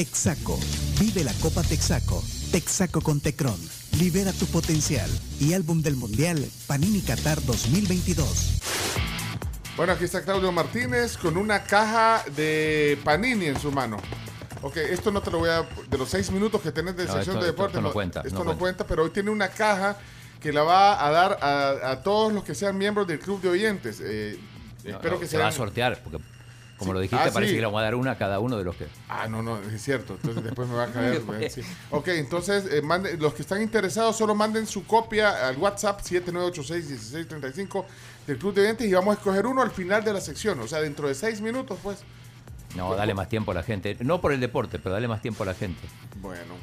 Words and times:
Texaco, 0.00 0.58
Vive 0.98 1.22
la 1.24 1.32
Copa 1.42 1.62
Texaco, 1.62 2.24
Texaco 2.50 3.02
con 3.02 3.20
Tecron, 3.20 3.60
Libera 3.98 4.32
tu 4.32 4.46
potencial 4.46 5.10
y 5.38 5.52
álbum 5.52 5.82
del 5.82 5.94
Mundial 5.96 6.42
Panini 6.66 7.02
Qatar 7.02 7.44
2022. 7.44 8.62
Bueno, 9.76 9.92
aquí 9.92 10.04
está 10.04 10.22
Claudio 10.22 10.52
Martínez 10.52 11.18
con 11.18 11.36
una 11.36 11.64
caja 11.64 12.24
de 12.34 12.98
panini 13.04 13.44
en 13.44 13.60
su 13.60 13.70
mano. 13.72 13.98
Ok, 14.62 14.78
esto 14.78 15.10
no 15.10 15.20
te 15.20 15.30
lo 15.30 15.40
voy 15.40 15.50
a... 15.50 15.68
De 15.90 15.98
los 15.98 16.08
seis 16.08 16.30
minutos 16.30 16.62
que 16.62 16.72
tenés 16.72 16.96
de 16.96 17.04
No, 17.04 17.12
sección 17.12 17.36
esto- 17.36 17.44
de 17.44 17.50
esto- 17.50 17.52
deporte. 17.52 17.76
esto 17.76 17.82
no 17.82 17.92
cuenta, 17.92 18.20
Esto 18.22 18.30
no 18.38 18.38
no, 18.38 18.44
cuenta. 18.44 18.58
cuenta, 18.58 18.86
pero 18.86 19.02
hoy 19.04 19.10
tiene 19.10 19.28
una 19.28 19.48
caja 19.50 19.98
que 20.40 20.50
la 20.50 20.62
va 20.62 21.06
a 21.06 21.10
dar 21.10 21.38
a, 21.42 21.90
a 21.90 22.02
todos 22.02 22.32
los 22.32 22.42
que 22.42 22.54
sean 22.54 22.78
miembros 22.78 23.06
del 23.06 23.18
club 23.18 23.42
de 23.42 23.50
oyentes. 23.50 23.98
Eh, 24.02 24.38
No, 24.82 24.92
espero 24.92 25.16
no, 25.16 25.20
que 25.20 25.26
se 25.26 25.36
va 25.36 25.48
a 25.48 25.52
sortear, 25.52 26.00
porque 26.02 26.24
como 26.80 26.90
Sí. 26.90 26.94
lo 26.94 27.00
dijiste, 27.00 27.28
Ah, 27.28 27.30
parece 27.32 27.50
sí. 27.50 27.54
que 27.56 27.60
le 27.60 27.66
vamos 27.66 27.78
a 27.80 27.84
dar 27.84 27.94
una 27.94 28.10
a 28.12 28.18
cada 28.18 28.40
uno 28.40 28.56
de 28.58 28.64
los 28.64 28.74
que. 28.74 28.86
Ah, 29.08 29.28
no, 29.28 29.42
no, 29.42 29.58
es 29.60 29.80
cierto. 29.80 30.14
Entonces 30.14 30.42
después 30.42 30.66
me 30.68 30.74
va 30.74 30.84
a 30.84 30.86
caer. 30.92 31.22
sí. 31.50 31.60
Ok, 31.90 32.08
entonces 32.08 32.64
eh, 32.72 32.82
mande- 32.82 33.16
los 33.18 33.34
que 33.34 33.42
están 33.42 33.62
interesados 33.62 34.16
solo 34.16 34.34
manden 34.34 34.66
su 34.66 34.84
copia 34.86 35.46
al 35.46 35.56
WhatsApp 35.58 36.00
7986-1635 36.02 37.84
del 38.26 38.38
Club 38.38 38.54
de 38.54 38.62
Oyentes 38.62 38.86
y 38.88 38.92
vamos 38.94 39.14
a 39.14 39.18
escoger 39.18 39.46
uno 39.46 39.62
al 39.62 39.70
final 39.70 40.02
de 40.04 40.12
la 40.12 40.20
sección. 40.20 40.58
O 40.60 40.66
sea, 40.66 40.80
dentro 40.80 41.06
de 41.08 41.14
seis 41.14 41.40
minutos, 41.40 41.78
pues. 41.82 41.98
No, 42.76 42.94
dale 42.94 43.14
más 43.14 43.28
tiempo 43.28 43.50
a 43.50 43.54
la 43.54 43.62
gente. 43.62 43.96
No 44.00 44.20
por 44.20 44.32
el 44.32 44.40
deporte, 44.40 44.78
pero 44.78 44.92
dale 44.94 45.08
más 45.08 45.20
tiempo 45.22 45.42
a 45.42 45.46
la 45.46 45.54
gente. 45.54 45.80
Bueno. 46.20 46.54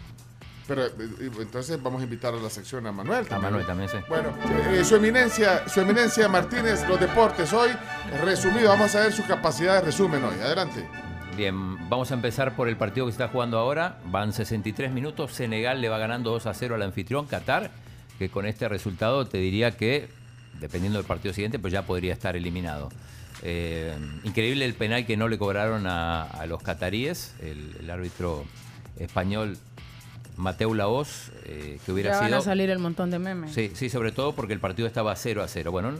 Pero 0.67 0.85
eh, 0.85 0.91
eh, 0.97 1.31
entonces 1.39 1.81
vamos 1.81 2.01
a 2.01 2.03
invitar 2.03 2.33
a 2.33 2.37
la 2.37 2.49
sección 2.49 2.85
a 2.87 2.91
Manuel 2.91 3.19
A 3.19 3.23
también. 3.23 3.51
Manuel 3.51 3.65
también, 3.65 3.89
sí. 3.89 3.97
Bueno, 4.09 4.33
eh, 4.71 4.83
su 4.83 4.95
eminencia, 4.97 5.67
su 5.67 5.79
eminencia 5.81 6.27
Martínez, 6.27 6.87
los 6.87 6.99
deportes 6.99 7.53
hoy, 7.53 7.69
resumido, 8.23 8.69
vamos 8.69 8.93
a 8.95 9.01
ver 9.01 9.13
su 9.13 9.25
capacidad 9.25 9.75
de 9.75 9.81
resumen 9.81 10.23
hoy. 10.23 10.35
Adelante. 10.41 10.85
Bien, 11.37 11.87
vamos 11.87 12.11
a 12.11 12.15
empezar 12.15 12.55
por 12.55 12.67
el 12.67 12.77
partido 12.77 13.05
que 13.05 13.11
se 13.11 13.21
está 13.21 13.31
jugando 13.31 13.59
ahora. 13.59 13.99
Van 14.05 14.33
63 14.33 14.91
minutos. 14.91 15.33
Senegal 15.33 15.79
le 15.79 15.87
va 15.87 15.99
ganando 15.99 16.31
2 16.31 16.47
a 16.47 16.53
0 16.53 16.75
al 16.75 16.81
anfitrión 16.81 17.27
Qatar, 17.27 17.71
que 18.17 18.29
con 18.29 18.45
este 18.45 18.67
resultado 18.67 19.25
te 19.27 19.37
diría 19.37 19.77
que, 19.77 20.09
dependiendo 20.59 20.97
del 20.97 21.05
partido 21.05 21.33
siguiente, 21.33 21.59
pues 21.59 21.71
ya 21.71 21.83
podría 21.83 22.11
estar 22.13 22.35
eliminado. 22.35 22.89
Eh, 23.43 23.95
increíble 24.23 24.65
el 24.65 24.73
penal 24.73 25.05
que 25.05 25.15
no 25.15 25.27
le 25.27 25.37
cobraron 25.37 25.85
a, 25.85 26.23
a 26.23 26.45
los 26.47 26.61
cataríes. 26.63 27.35
El, 27.39 27.75
el 27.81 27.89
árbitro 27.91 28.43
español 28.97 29.59
Mateu 30.37 30.73
Laos, 30.73 31.31
eh, 31.45 31.79
que 31.85 31.91
hubiera 31.91 32.11
Ya 32.11 32.19
van 32.19 32.27
sido. 32.29 32.37
a 32.39 32.41
salir 32.41 32.69
el 32.69 32.79
montón 32.79 33.11
de 33.11 33.19
memes. 33.19 33.53
Sí, 33.53 33.71
sí, 33.73 33.89
sobre 33.89 34.11
todo 34.11 34.33
porque 34.33 34.53
el 34.53 34.59
partido 34.59 34.87
estaba 34.87 35.15
0 35.15 35.43
a 35.43 35.47
0. 35.47 35.71
Bueno, 35.71 35.91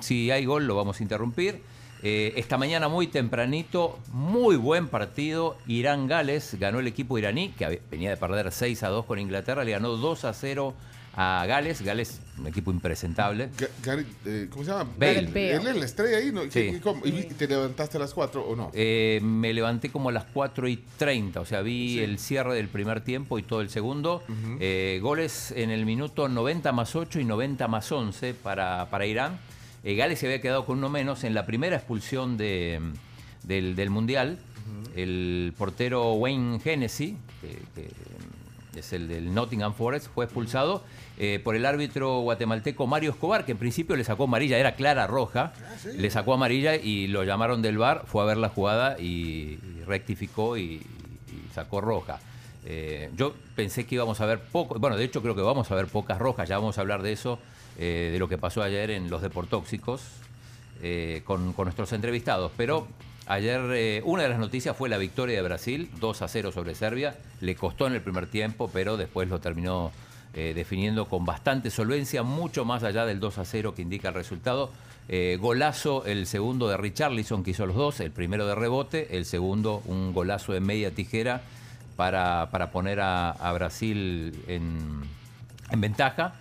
si 0.00 0.30
hay 0.30 0.44
gol 0.44 0.66
lo 0.66 0.74
vamos 0.74 1.00
a 1.00 1.02
interrumpir. 1.02 1.60
Eh, 2.02 2.34
esta 2.36 2.58
mañana 2.58 2.88
muy 2.88 3.06
tempranito, 3.06 3.98
muy 4.12 4.56
buen 4.56 4.88
partido. 4.88 5.56
Irán-Gales 5.66 6.56
ganó 6.60 6.80
el 6.80 6.86
equipo 6.86 7.16
iraní, 7.18 7.50
que 7.50 7.80
venía 7.90 8.10
de 8.10 8.16
perder 8.18 8.52
6 8.52 8.82
a 8.82 8.88
2 8.88 9.06
con 9.06 9.18
Inglaterra, 9.18 9.64
le 9.64 9.70
ganó 9.70 9.90
2 9.96 10.24
a 10.26 10.34
0 10.34 10.74
a 11.16 11.44
Gales. 11.46 11.80
Gales, 11.82 12.20
un 12.38 12.46
equipo 12.46 12.70
impresentable. 12.70 13.50
Ga- 13.56 13.68
Gary, 13.82 14.06
eh, 14.26 14.48
¿Cómo 14.50 14.64
se 14.64 14.70
llama? 14.70 14.90
Bale. 14.98 15.18
Él 15.54 15.66
es 15.66 15.76
la 15.76 15.84
estrella 15.84 16.16
ahí, 16.18 16.32
¿no? 16.32 16.42
Sí. 16.44 16.50
¿Qué- 16.50 16.80
cómo? 16.82 17.04
¿Y 17.06 17.12
te 17.24 17.46
levantaste 17.46 17.96
a 17.96 18.00
las 18.00 18.12
4 18.14 18.42
o 18.44 18.56
no? 18.56 18.70
Eh, 18.74 19.20
me 19.22 19.52
levanté 19.52 19.90
como 19.90 20.08
a 20.08 20.12
las 20.12 20.24
4 20.32 20.66
y 20.68 20.82
30, 20.98 21.40
o 21.40 21.44
sea, 21.44 21.62
vi 21.62 22.00
el 22.00 22.18
cierre 22.18 22.54
del 22.54 22.68
primer 22.68 23.00
tiempo 23.02 23.38
y 23.38 23.42
todo 23.42 23.60
el 23.60 23.70
segundo. 23.70 24.22
Eh, 24.60 24.98
goles 25.02 25.52
en 25.56 25.70
el 25.70 25.86
minuto 25.86 26.28
90 26.28 26.72
más 26.72 26.96
8 26.96 27.20
y 27.20 27.24
90 27.24 27.68
más 27.68 27.90
11 27.92 28.34
para, 28.34 28.88
para 28.90 29.06
Irán. 29.06 29.38
Eh, 29.84 29.94
Gales 29.96 30.18
se 30.18 30.26
había 30.26 30.40
quedado 30.40 30.64
con 30.66 30.78
uno 30.78 30.88
menos 30.88 31.24
en 31.24 31.34
la 31.34 31.44
primera 31.46 31.76
expulsión 31.76 32.36
de, 32.36 32.80
del, 33.44 33.76
del 33.76 33.90
Mundial. 33.90 34.38
El 34.96 35.52
portero 35.58 36.12
Wayne 36.14 36.58
Hennessy, 36.64 37.16
que, 37.40 37.48
que 37.74 37.90
es 38.80 38.92
el 38.92 39.08
del 39.08 39.34
Nottingham 39.34 39.74
Forest, 39.74 40.08
fue 40.14 40.24
expulsado 40.24 40.82
eh, 41.18 41.40
por 41.42 41.56
el 41.56 41.64
árbitro 41.66 42.20
guatemalteco 42.20 42.86
Mario 42.86 43.10
Escobar, 43.10 43.44
que 43.44 43.52
en 43.52 43.58
principio 43.58 43.96
le 43.96 44.04
sacó 44.04 44.24
amarilla, 44.24 44.58
era 44.58 44.74
clara 44.74 45.06
roja, 45.06 45.52
le 45.96 46.10
sacó 46.10 46.34
amarilla 46.34 46.76
y 46.76 47.06
lo 47.06 47.24
llamaron 47.24 47.62
del 47.62 47.78
bar, 47.78 48.04
fue 48.06 48.22
a 48.22 48.26
ver 48.26 48.36
la 48.36 48.48
jugada 48.48 48.98
y, 48.98 49.58
y 49.62 49.82
rectificó 49.86 50.56
y, 50.56 50.62
y 50.62 51.54
sacó 51.54 51.80
roja. 51.80 52.20
Eh, 52.66 53.10
yo 53.16 53.34
pensé 53.54 53.84
que 53.86 53.94
íbamos 53.96 54.20
a 54.20 54.26
ver 54.26 54.40
poco, 54.40 54.78
bueno, 54.78 54.96
de 54.96 55.04
hecho 55.04 55.20
creo 55.22 55.34
que 55.34 55.42
vamos 55.42 55.70
a 55.70 55.74
ver 55.74 55.86
pocas 55.86 56.18
rojas, 56.18 56.48
ya 56.48 56.58
vamos 56.58 56.78
a 56.78 56.80
hablar 56.80 57.02
de 57.02 57.12
eso, 57.12 57.38
eh, 57.78 58.10
de 58.12 58.18
lo 58.18 58.28
que 58.28 58.38
pasó 58.38 58.62
ayer 58.62 58.90
en 58.90 59.10
los 59.10 59.22
deportóxicos 59.22 60.02
con, 61.24 61.54
con 61.54 61.64
nuestros 61.64 61.92
entrevistados. 61.92 62.52
Pero 62.56 62.86
ayer 63.26 63.60
eh, 63.72 64.02
una 64.04 64.22
de 64.22 64.28
las 64.28 64.38
noticias 64.38 64.76
fue 64.76 64.88
la 64.88 64.98
victoria 64.98 65.36
de 65.36 65.42
Brasil, 65.42 65.90
2 66.00 66.22
a 66.22 66.28
0 66.28 66.52
sobre 66.52 66.74
Serbia. 66.74 67.16
Le 67.40 67.54
costó 67.54 67.86
en 67.86 67.94
el 67.94 68.02
primer 68.02 68.26
tiempo, 68.26 68.70
pero 68.72 68.96
después 68.96 69.28
lo 69.28 69.40
terminó 69.40 69.92
eh, 70.34 70.52
definiendo 70.54 71.06
con 71.06 71.24
bastante 71.24 71.70
solvencia, 71.70 72.22
mucho 72.22 72.64
más 72.64 72.82
allá 72.82 73.06
del 73.06 73.20
2 73.20 73.38
a 73.38 73.44
0 73.44 73.74
que 73.74 73.82
indica 73.82 74.08
el 74.08 74.14
resultado. 74.14 74.70
Eh, 75.08 75.38
golazo 75.40 76.04
el 76.06 76.26
segundo 76.26 76.68
de 76.68 76.76
Richarlison 76.76 77.44
que 77.44 77.50
hizo 77.50 77.66
los 77.66 77.76
dos, 77.76 78.00
el 78.00 78.10
primero 78.10 78.46
de 78.46 78.54
rebote, 78.54 79.16
el 79.16 79.26
segundo 79.26 79.82
un 79.84 80.14
golazo 80.14 80.52
de 80.52 80.60
media 80.60 80.90
tijera 80.90 81.42
para, 81.96 82.48
para 82.50 82.70
poner 82.70 83.00
a, 83.00 83.52
Brasil 83.52 84.42
en, 84.48 85.02
en 85.70 85.80
ventaja 85.80 86.34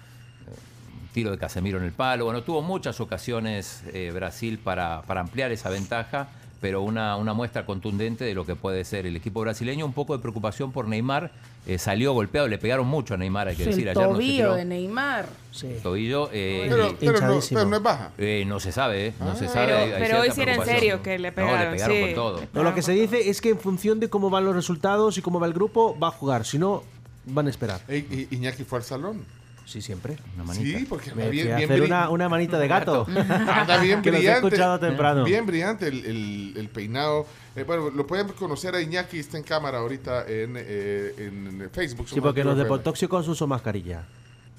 tiro 1.13 1.29
de 1.29 1.37
Casemiro 1.37 1.77
en 1.77 1.83
el 1.83 1.91
palo. 1.91 2.25
Bueno, 2.25 2.41
tuvo 2.41 2.63
muchas 2.63 2.99
ocasiones 2.99 3.83
Brasil 4.13 4.57
para, 4.57 5.03
para 5.03 5.21
ampliar 5.21 5.51
esa 5.51 5.69
ventaja, 5.69 6.27
pero 6.63 6.81
una, 6.81 7.17
una 7.17 7.33
muestra 7.33 7.65
contundente 7.65 8.23
de 8.23 8.33
lo 8.33 8.45
que 8.45 8.55
puede 8.55 8.85
ser 8.85 9.05
el 9.05 9.17
equipo 9.17 9.41
brasileño. 9.41 9.85
Un 9.85 9.91
poco 9.91 10.15
de 10.15 10.21
preocupación 10.21 10.71
por 10.71 10.87
Neymar. 10.87 11.29
eh, 11.67 11.77
salió 11.77 12.13
golpeado, 12.13 12.47
le 12.47 12.57
pegaron 12.57 12.87
mucho 12.87 13.13
a 13.15 13.17
Neymar, 13.17 13.49
hay 13.49 13.55
que 13.57 13.63
el 13.63 13.69
decir. 13.71 13.89
Ayer 13.89 13.95
no 14.01 14.09
se 14.11 14.13
tobillo 14.13 14.35
tiró. 14.37 14.55
de 14.55 14.63
Neymar. 14.65 15.25
Sí. 15.51 15.75
Tobillo. 15.83 16.29
eh, 16.31 16.67
Pero, 16.69 16.91
y- 16.91 16.95
pero 16.99 17.11
no, 17.19 17.39
pero 17.49 17.65
no 17.65 17.75
es 17.77 17.83
baja. 17.83 18.11
eh, 18.17 18.45
no 18.47 18.61
se 18.61 18.71
sabe, 18.71 19.07
eh, 19.07 19.13
no 19.19 19.35
se 19.35 19.45
Ah. 19.45 19.49
sabe. 19.49 19.65
Pero- 19.67 19.77
hay- 19.77 19.91
hay 19.91 20.01
pero 20.01 20.21
hoy 20.21 20.31
sí 20.31 20.41
era 20.41 20.55
en 20.55 20.63
serio 20.65 21.03
que 21.03 21.19
le 21.19 21.29
No, 21.31 21.35
pegaron, 21.35 21.59
le 21.59 21.71
pegaron 21.71 21.95
sí. 21.97 22.01
con 22.03 22.13
todo. 22.15 22.41
No, 22.53 22.63
lo 22.63 22.73
que 22.73 22.81
se 22.81 22.93
dice 22.93 23.29
es 23.29 23.41
que 23.41 23.49
en 23.49 23.59
función 23.59 23.99
de 23.99 24.09
cómo 24.09 24.29
van 24.29 24.45
los 24.45 24.55
resultados 24.55 25.17
y 25.17 25.21
cómo 25.21 25.41
va 25.41 25.47
el 25.47 25.53
grupo, 25.53 25.97
va 26.01 26.07
a 26.07 26.11
jugar. 26.11 26.45
Si 26.45 26.57
no, 26.57 26.83
van 27.25 27.47
a 27.47 27.49
esperar. 27.49 27.81
Ey, 27.89 28.27
Iñaki 28.31 28.63
fue 28.63 28.79
al 28.79 28.85
salón. 28.85 29.25
Sí, 29.65 29.81
siempre. 29.81 30.17
Una 30.35 30.43
manita. 30.43 30.77
Sí, 30.79 30.85
porque 30.85 31.07
Me 31.15 31.23
anda 31.23 31.29
bien, 31.31 31.45
bien, 31.55 31.63
hacer 31.71 31.81
una, 31.81 32.09
una 32.09 32.29
manita 32.29 32.59
de 32.59 32.67
gato. 32.67 33.05
anda 33.47 33.77
bien 33.79 34.01
que 34.03 34.11
los 34.11 34.19
he 34.19 34.23
brillante. 34.23 34.47
escuchado 34.47 34.79
temprano. 34.79 35.23
Bien 35.23 35.45
brillante 35.45 35.87
el, 35.87 36.05
el- 36.05 36.53
el 36.57 36.69
peinado. 36.69 37.25
Eh, 37.55 37.63
bueno, 37.63 37.89
lo 37.89 38.05
pueden 38.05 38.27
conocer 38.29 38.75
a 38.75 38.81
Iñaki, 38.81 39.19
está 39.19 39.37
en 39.37 39.43
cámara 39.43 39.77
ahorita 39.79 40.25
en, 40.27 40.55
eh, 40.57 41.13
en 41.17 41.69
Facebook. 41.71 42.07
Sí, 42.09 42.19
porque 42.19 42.43
los 42.43 42.57
de 42.57 42.63
depotóxicos 42.63 43.27
usan 43.27 43.49
mascarilla 43.49 44.03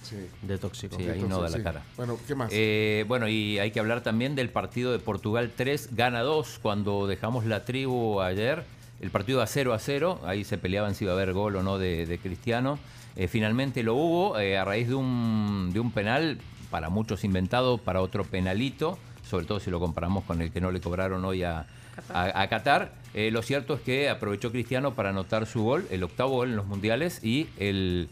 Sí. 0.03 0.17
de 0.43 0.59
tóxico. 0.59 0.97
Sí, 0.97 1.09
ahí 1.09 1.23
no 1.23 1.41
da 1.41 1.49
la 1.49 1.57
sí. 1.57 1.63
cara. 1.63 1.83
Bueno, 1.97 2.19
¿qué 2.27 2.35
más? 2.35 2.51
Eh, 2.53 3.05
bueno, 3.09 3.27
y 3.29 3.59
hay 3.59 3.71
que 3.71 3.81
hablar 3.81 4.03
también 4.03 4.35
del 4.35 4.51
partido 4.51 4.93
de 4.93 4.99
Portugal 4.99 5.51
3, 5.57 5.91
gana 5.97 6.21
2. 6.21 6.59
Cuando 6.61 7.07
dejamos 7.07 7.47
la 7.47 7.65
tribu 7.65 8.21
ayer, 8.21 8.65
el 9.01 9.11
partido 9.11 9.41
a 9.43 9.47
0 9.47 9.73
a 9.73 9.79
0, 9.79 10.21
ahí 10.27 10.45
se 10.45 10.59
peleaban 10.59 10.95
si 10.95 11.05
iba 11.05 11.13
a 11.13 11.17
haber 11.17 11.33
gol 11.33 11.57
o 11.57 11.63
no 11.63 11.79
de, 11.79 12.05
de 12.07 12.19
Cristiano. 12.19 12.79
Eh, 13.17 13.29
finalmente 13.29 13.83
lo 13.83 13.95
hubo 13.95 14.39
eh, 14.39 14.57
a 14.59 14.65
raíz 14.65 14.89
de 14.89 14.95
un, 14.95 15.71
de 15.73 15.81
un 15.81 15.91
penal, 15.93 16.39
para 16.71 16.89
muchos 16.91 17.23
inventado, 17.25 17.79
para 17.79 18.01
otro 18.01 18.25
penalito, 18.25 18.99
sobre 19.29 19.47
todo 19.47 19.61
si 19.61 19.71
lo 19.71 19.79
comparamos 19.79 20.25
con 20.25 20.43
el 20.43 20.51
que 20.51 20.61
no 20.61 20.71
le 20.73 20.81
cobraron 20.81 21.25
hoy 21.25 21.45
a, 21.45 21.67
a- 22.13 22.43
a 22.43 22.49
Qatar. 22.49 22.93
Eh, 23.15 23.31
lo 23.31 23.43
cierto 23.43 23.75
es 23.75 23.81
que 23.81 24.09
aprovechó 24.09 24.51
Cristiano 24.51 24.95
para 24.95 25.11
anotar 25.11 25.47
su 25.47 25.63
gol, 25.63 25.87
el 25.91 26.03
octavo 26.03 26.31
gol 26.37 26.51
en 26.51 26.57
los 26.57 26.67
mundiales, 26.67 27.23
y 27.23 27.47
el, 27.59 28.09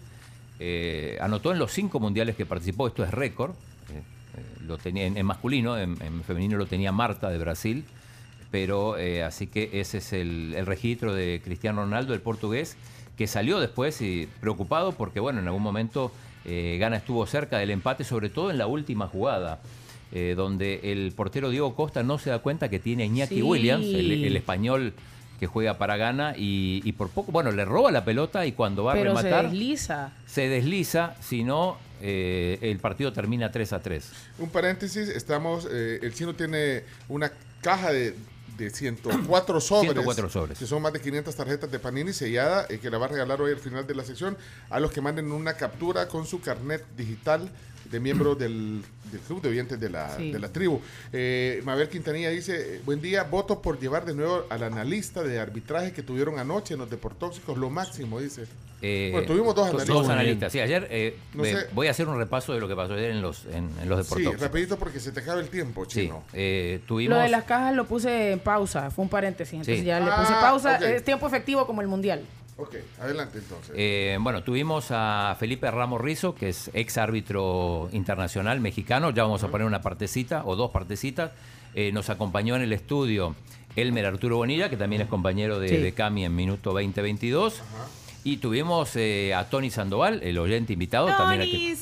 anotó 1.20 1.50
en 1.52 1.58
los 1.58 1.72
cinco 1.72 1.98
mundiales 1.98 2.36
que 2.36 2.46
participó, 2.46 2.86
esto 2.86 3.02
es 3.02 3.10
récord. 3.10 3.52
lo 4.66 4.78
tenía 4.78 5.06
en, 5.06 5.16
en 5.16 5.26
masculino, 5.26 5.76
en, 5.76 6.00
en 6.00 6.22
femenino 6.22 6.56
lo 6.56 6.66
tenía 6.66 6.92
Marta 6.92 7.28
de 7.30 7.38
Brasil, 7.38 7.84
pero 8.52 8.94
así 9.26 9.48
que 9.48 9.70
ese 9.80 9.98
es 9.98 10.12
el, 10.12 10.54
el 10.56 10.66
registro 10.66 11.12
de 11.14 11.40
Cristiano 11.44 11.82
Ronaldo, 11.82 12.14
el 12.14 12.20
portugués, 12.20 12.76
que 13.16 13.26
salió 13.26 13.60
después 13.60 14.00
y 14.02 14.28
preocupado 14.40 14.92
porque, 14.92 15.20
bueno, 15.20 15.40
en 15.40 15.46
algún 15.46 15.62
momento 15.62 16.12
eh, 16.44 16.76
Gana 16.80 16.96
estuvo 16.96 17.24
cerca 17.26 17.58
del 17.58 17.70
empate, 17.70 18.04
sobre 18.04 18.28
todo 18.30 18.50
en 18.50 18.58
la 18.58 18.66
última 18.66 19.06
jugada. 19.08 19.60
eh, 20.14 20.34
donde 20.36 20.80
el 20.92 21.12
portero 21.16 21.48
Diego 21.48 21.74
Costa 21.74 22.02
no 22.02 22.18
se 22.18 22.28
da 22.28 22.40
cuenta 22.40 22.68
que 22.68 22.78
tiene 22.78 23.04
a 23.04 23.06
Iñaki 23.06 23.36
Sí. 23.36 23.42
Williams, 23.42 23.86
el, 23.86 24.24
el 24.24 24.36
español 24.36 24.92
que 25.40 25.46
juega 25.46 25.78
para 25.78 25.96
Ghana 25.96 26.34
y, 26.36 26.82
y 26.84 26.92
por 26.92 27.08
poco, 27.08 27.32
bueno, 27.32 27.50
le 27.50 27.64
roba 27.64 27.90
la 27.90 28.04
pelota 28.04 28.44
y 28.44 28.52
cuando 28.52 28.84
va 28.84 28.92
a 28.92 28.94
Pero 28.94 29.16
se 29.16 29.22
rematar 29.22 29.50
desliza. 29.50 30.12
se 30.26 30.48
desliza, 30.50 31.14
si 31.20 31.44
no, 31.44 31.78
eh, 32.02 32.58
el 32.60 32.78
partido 32.78 33.12
termina 33.14 33.50
3 33.50 33.72
a 33.72 33.80
3. 33.80 34.12
Un 34.38 34.50
paréntesis, 34.50 35.08
estamos, 35.08 35.66
eh, 35.72 35.98
el 36.02 36.12
chino 36.14 36.34
tiene 36.34 36.84
una 37.08 37.32
caja 37.62 37.90
de, 37.90 38.14
de 38.56 38.70
104 38.70 39.60
sobres. 39.60 39.92
104 39.92 40.28
sobres. 40.30 40.58
Que 40.58 40.66
son 40.66 40.82
más 40.82 40.92
de 40.92 41.00
500 41.00 41.34
tarjetas 41.34 41.70
de 41.70 41.78
Panini 41.78 42.12
sellada, 42.12 42.66
eh, 42.68 42.78
que 42.78 42.90
la 42.90 42.98
va 42.98 43.06
a 43.06 43.08
regalar 43.08 43.40
hoy 43.40 43.52
al 43.52 43.58
final 43.58 43.86
de 43.86 43.94
la 43.94 44.04
sección 44.04 44.36
a 44.70 44.80
los 44.80 44.92
que 44.92 45.00
manden 45.00 45.30
una 45.32 45.54
captura 45.54 46.08
con 46.08 46.26
su 46.26 46.40
carnet 46.40 46.84
digital 46.96 47.50
de 47.90 48.00
miembro 48.00 48.34
del, 48.36 48.82
del 49.10 49.20
club 49.20 49.42
de 49.42 49.48
oyentes 49.48 49.78
de 49.80 49.90
la, 49.90 50.16
Sí. 50.16 50.30
de 50.32 50.38
la 50.38 50.52
tribu. 50.52 50.80
Eh, 51.12 51.60
Mabel 51.64 51.88
Quintanilla 51.88 52.30
dice, 52.30 52.80
buen 52.84 53.00
día, 53.00 53.24
voto 53.24 53.60
por 53.60 53.78
llevar 53.80 54.04
de 54.04 54.14
nuevo 54.14 54.44
al 54.50 54.62
analista 54.62 55.22
de 55.22 55.38
arbitraje 55.40 55.92
que 55.92 56.02
tuvieron 56.02 56.38
anoche 56.38 56.74
en 56.74 56.80
los 56.80 56.90
deportóxicos, 56.90 57.56
lo 57.58 57.70
máximo, 57.70 58.20
dice. 58.20 58.44
Eh, 58.84 59.10
Bueno, 59.12 59.26
tuvimos 59.28 59.54
dos 59.54 59.70
dos 59.70 59.80
analistas. 59.88 60.10
analistas. 60.10 60.52
Sí, 60.52 60.60
ayer 60.60 60.88
eh, 60.90 61.16
No 61.34 61.44
sé. 61.44 61.68
voy 61.72 61.86
a 61.86 61.92
hacer 61.92 62.08
un 62.08 62.18
repaso 62.18 62.52
de 62.52 62.58
lo 62.60 62.66
que 62.66 62.74
pasó 62.74 62.94
ayer 62.94 63.10
en 63.12 63.22
los, 63.22 63.44
en, 63.46 63.70
en 63.80 63.88
los 63.88 64.06
Sí, 64.08 64.16
deportes. 64.20 64.40
rapidito 64.40 64.76
porque 64.76 64.98
se 64.98 65.12
te 65.12 65.20
acaba 65.20 65.40
el 65.40 65.48
tiempo, 65.48 65.84
Sí, 65.84 66.02
chino. 66.06 66.24
eh, 66.32 66.80
tuvimos... 66.86 67.16
Lo 67.16 67.22
de 67.22 67.28
las 67.28 67.44
cajas 67.44 67.74
lo 67.76 67.86
puse 67.86 68.32
en 68.32 68.40
pausa, 68.40 68.90
fue 68.90 69.04
un 69.04 69.08
paréntesis. 69.08 69.54
Entonces 69.54 69.78
Sí. 69.80 69.84
ya 69.84 70.00
le 70.00 70.06
puse 70.06 70.32
Ah, 70.34 70.40
pausa. 70.40 70.76
Es 70.78 71.04
tiempo 71.04 71.26
efectivo 71.28 71.64
como 71.66 71.80
el 71.80 71.86
mundial. 71.86 72.22
Ok, 72.56 72.74
adelante 73.00 73.38
entonces. 73.38 73.72
Eh, 73.76 74.18
bueno, 74.20 74.42
tuvimos 74.42 74.86
a 74.90 75.36
Felipe 75.40 75.70
Ramos 75.70 76.00
Rizo, 76.00 76.34
que 76.34 76.48
es 76.50 76.70
ex 76.74 76.98
árbitro 76.98 77.88
internacional 77.92 78.60
mexicano. 78.60 79.10
Ya 79.10 79.22
vamos 79.22 79.42
a 79.44 79.48
poner 79.48 79.66
una 79.66 79.80
partecita 79.80 80.42
o 80.44 80.54
dos 80.56 80.70
partecitas. 80.70 81.30
Eh, 81.74 81.92
nos 81.92 82.10
acompañó 82.10 82.54
en 82.56 82.62
el 82.62 82.72
estudio 82.72 83.34
Elmer 83.74 84.04
Arturo 84.06 84.36
Bonilla, 84.36 84.68
que 84.68 84.76
también 84.76 85.00
es 85.02 85.08
compañero 85.08 85.58
de, 85.60 85.68
Sí. 85.68 85.76
de 85.78 85.92
Cami 85.94 86.24
en 86.26 86.36
minuto 86.36 86.72
2022. 86.72 87.62
Y 88.24 88.36
tuvimos 88.36 88.94
eh, 88.94 89.34
a 89.34 89.48
Tony 89.50 89.70
Sandoval, 89.70 90.20
el 90.22 90.38
oyente 90.38 90.72
invitado, 90.72 91.08
también 91.08 91.40
aquí- 91.42 91.50
Tony, 91.70 91.76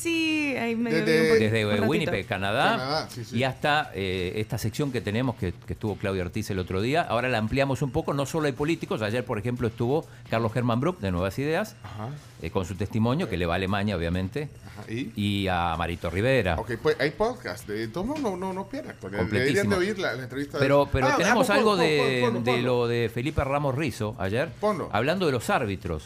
sí, 0.52 0.56
ahí 0.56 0.76
me 0.76 0.90
Desde- 0.92 1.64
vi 1.64 1.64
un. 1.64 1.88
Winnipeg, 1.88 2.26
Canadá, 2.26 2.70
Canadá, 2.76 3.08
sí, 3.10 3.24
sí. 3.24 3.38
y 3.38 3.42
hasta 3.44 3.90
eh, 3.94 4.32
esta 4.36 4.58
sección 4.58 4.92
que 4.92 5.00
tenemos, 5.00 5.36
que, 5.36 5.52
que 5.66 5.72
estuvo 5.72 5.96
Claudio 5.96 6.22
Ortiz 6.22 6.50
el 6.50 6.58
otro 6.58 6.80
día. 6.80 7.02
Ahora 7.02 7.28
la 7.28 7.38
ampliamos 7.38 7.82
un 7.82 7.90
poco, 7.90 8.14
no 8.14 8.26
solo 8.26 8.46
hay 8.46 8.52
políticos, 8.52 9.02
ayer 9.02 9.24
por 9.24 9.38
ejemplo 9.38 9.68
estuvo 9.68 10.06
Carlos 10.28 10.52
Germán 10.52 10.80
Brook 10.80 11.00
de 11.00 11.10
Nuevas 11.10 11.38
Ideas, 11.38 11.76
Ajá. 11.82 12.08
eh, 12.42 12.50
con 12.50 12.64
su 12.64 12.74
testimonio, 12.74 13.28
que 13.28 13.36
le 13.36 13.46
va 13.46 13.54
a 13.54 13.56
Alemania 13.56 13.96
obviamente, 13.96 14.48
Ajá, 14.78 14.90
¿y? 14.92 15.12
y 15.16 15.48
a 15.48 15.74
Marito 15.76 16.10
Rivera. 16.10 16.56
Ok, 16.58 16.72
pues 16.82 16.96
hay 17.00 17.10
podcast. 17.10 17.66
De 17.68 17.88
todo 17.88 18.04
no, 18.04 18.16
no, 18.18 18.36
no, 18.36 18.52
no 18.52 18.68
pierda. 18.68 18.90
actualidad. 18.90 19.24
Deberían 19.24 19.68
de 19.68 19.76
oír 19.76 19.98
la, 19.98 20.14
la 20.14 20.22
entrevista. 20.24 20.58
de- 20.58 20.64
Pero, 20.64 20.88
pero 20.90 21.06
Ah, 21.08 21.14
tenemos 21.16 21.50
ah, 21.50 21.54
algo 21.54 21.70
pon- 21.72 21.80
de, 21.80 22.20
pon- 22.24 22.34
pon- 22.34 22.44
de 22.44 22.62
lo 22.62 22.86
de 22.88 23.10
Felipe 23.12 23.42
Ramos 23.44 23.74
Rizo 23.74 24.16
ayer, 24.18 24.50
Ponlo. 24.60 24.88
hablando 24.92 25.26
de 25.26 25.32
los 25.32 25.48
árbitros. 25.50 26.04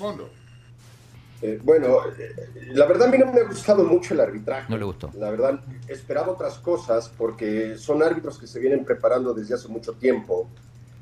Eh, 1.46 1.61
bueno, 1.62 1.99
eh, 2.19 2.35
la 2.73 2.87
verdad 2.87 3.08
a 3.08 3.11
mí 3.11 3.19
no 3.19 3.31
me 3.31 3.41
ha 3.41 3.44
gustado 3.44 3.85
mucho 3.85 4.14
el 4.14 4.20
arbitraje. 4.20 4.64
No 4.70 4.79
le 4.79 4.85
gustó. 4.87 5.11
La 5.19 5.31
verdad, 5.31 5.61
esperaba 5.88 6.32
otras 6.32 6.56
cosas 6.58 7.11
porque 7.19 7.76
son 7.76 8.02
árbitros 8.02 8.38
que 8.38 8.46
se 8.46 8.58
vienen 8.58 8.82
preparando 8.82 9.35
desde 9.35 9.55
hace 9.55 9.69
mucho 9.69 9.93
tiempo. 9.93 10.49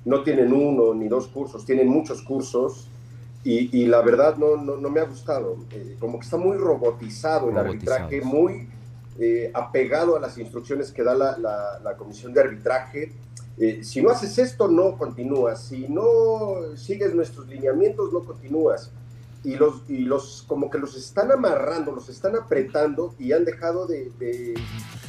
No 0.04 0.24
tienen 0.24 0.52
uno 0.52 0.94
ni 0.94 1.06
dos 1.06 1.28
cursos, 1.28 1.64
tienen 1.64 1.86
muchos 1.86 2.22
cursos 2.22 2.88
y, 3.44 3.76
y 3.80 3.86
la 3.86 4.00
verdad 4.02 4.36
no, 4.36 4.56
no, 4.56 4.76
no 4.76 4.90
me 4.90 4.98
ha 4.98 5.04
gustado. 5.04 5.58
Eh, 5.70 5.96
como 6.00 6.18
que 6.18 6.24
está 6.24 6.36
muy 6.38 6.56
robotizado 6.56 7.48
el 7.50 7.54
Robotizado. 7.54 8.06
arbitraje, 8.06 8.20
muy 8.26 8.68
eh, 9.20 9.48
apegado 9.54 10.16
a 10.16 10.20
las 10.20 10.36
instrucciones 10.38 10.90
que 10.90 11.04
da 11.04 11.14
la, 11.14 11.38
la- 11.38 11.78
la 11.84 11.96
comisión 11.96 12.32
de 12.32 12.40
arbitraje. 12.40 13.12
Si 13.82 14.02
no 14.02 14.10
haces 14.10 14.36
esto, 14.38 14.66
no 14.66 14.96
continúas. 14.98 15.62
Si 15.62 15.86
no 15.86 16.74
sigues 16.74 17.14
nuestros 17.14 17.46
lineamientos, 17.46 18.12
no 18.12 18.20
continúas 18.24 18.90
y 19.44 19.56
los, 19.56 19.82
y 19.88 19.98
los 19.98 20.44
como 20.46 20.70
que 20.70 20.78
los 20.78 20.96
están 20.96 21.32
amarrando, 21.32 21.92
los 21.92 22.08
están 22.08 22.36
apretando 22.36 23.14
y 23.18 23.32
han 23.32 23.44
dejado 23.44 23.86
de... 23.86 24.10
de- 24.18 24.54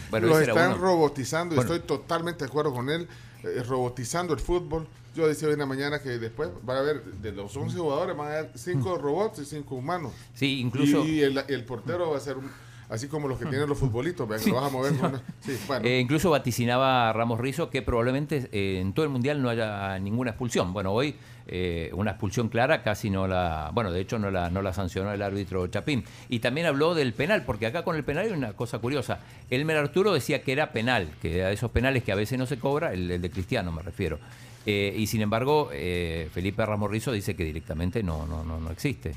Bueno, 0.10 0.28
Los 0.28 0.42
están 0.42 0.74
uno. 0.74 0.82
robotizando 0.82 1.56
Bueno. 1.56 1.74
estoy 1.74 1.88
totalmente 1.88 2.44
de 2.46 2.50
acuerdo 2.50 2.74
con 2.74 2.90
él. 2.90 3.08
eh, 3.44 3.62
robotizando 3.68 4.34
el 4.34 4.40
fútbol. 4.40 4.88
Yo 5.16 5.28
decía 5.28 5.48
hoy 5.48 5.54
en 5.54 5.60
la 5.60 5.66
mañana 5.68 6.02
que 6.02 6.10
después 6.18 6.50
van 6.64 6.78
a 6.78 6.82
ver 6.82 7.04
de 7.04 7.32
los 7.32 7.56
11 7.56 7.78
jugadores 7.78 8.16
van 8.18 8.28
a 8.28 8.38
haber 8.40 8.52
5 8.56 8.98
robots 8.98 9.40
y 9.40 9.46
5 9.46 9.76
humanos. 9.76 10.12
Sí, 10.34 10.60
incluso... 10.62 11.06
Y, 11.06 11.22
el, 11.22 11.38
el 11.48 11.66
portero 11.66 12.10
va 12.12 12.18
a 12.18 12.20
ser 12.20 12.38
un- 12.38 12.50
así 12.90 13.08
como 13.08 13.28
los 13.28 13.38
que 13.40 13.46
tienen 13.46 13.68
los 13.68 13.78
futbolitos, 13.78 14.28
vean, 14.28 14.42
que 14.42 14.50
lo 14.50 14.56
vas 14.56 14.66
a 14.66 14.70
mover. 14.70 14.94
con 14.98 15.10
una- 15.12 15.22
sí, 15.42 15.58
bueno. 15.68 15.86
Eh, 15.88 16.00
incluso 16.00 16.30
vaticinaba 16.30 17.12
Ramos 17.14 17.40
Rizo 17.40 17.70
que 17.70 17.82
probablemente 17.82 18.50
eh, 18.52 18.80
en 18.82 18.94
todo 18.94 19.06
el 19.06 19.12
mundial 19.12 19.42
no 19.42 19.50
haya 19.50 19.98
ninguna 20.00 20.32
expulsión. 20.32 20.74
Bueno, 20.74 20.92
hoy 20.92 21.16
eh, 21.48 21.92
una 21.94 22.12
expulsión 22.12 22.50
clara 22.50 22.84
casi 22.84 23.10
no 23.10 23.28
la. 23.28 23.70
Bueno, 23.74 23.92
de 23.92 24.00
hecho 24.02 24.18
no 24.20 24.32
la, 24.32 24.50
no 24.50 24.62
la 24.62 24.74
sancionó 24.74 25.12
el 25.12 25.22
árbitro 25.22 25.68
Chapín. 25.68 26.04
Y 26.30 26.40
también 26.40 26.68
habló 26.68 26.94
del 26.96 27.14
penal, 27.14 27.44
porque 27.46 27.66
acá 27.66 27.84
con 27.84 27.96
el 27.96 28.04
penal 28.04 28.26
hay 28.28 28.32
una 28.32 28.54
cosa 28.54 28.80
curiosa. 28.80 29.20
Elmer 29.50 29.78
Arturo 29.78 30.14
decía 30.14 30.42
que 30.42 30.52
era 30.54 30.72
penal, 30.72 31.10
que 31.22 31.30
de 31.44 31.52
esos 31.54 31.72
penales 31.72 32.04
que 32.04 32.12
a 32.12 32.16
veces 32.16 32.38
no 32.40 32.46
se 32.46 32.60
cobra, 32.60 32.94
el, 32.94 33.10
el 33.12 33.22
de 33.22 33.30
Cristiano 33.30 33.72
me 33.72 33.82
refiero. 33.82 34.20
Eh, 34.66 34.96
y 34.98 35.08
sin 35.08 35.22
embargo, 35.22 35.70
eh, 35.74 36.30
Felipe 36.34 36.66
Ramos 36.66 36.90
Rizo 36.90 37.12
dice 37.12 37.36
que 37.36 37.44
directamente 37.44 38.02
no, 38.02 38.26
no, 38.26 38.46
no, 38.46 38.62
no 38.62 38.72
existe. 38.72 39.14